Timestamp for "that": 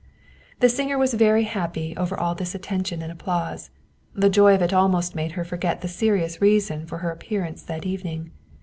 7.61-7.85